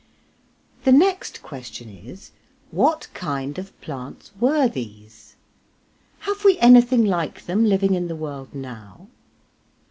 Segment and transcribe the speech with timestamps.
[0.83, 2.31] The next question is,
[2.71, 5.35] what kind of plants were these?
[6.21, 9.09] Have we anything like them living in the world now?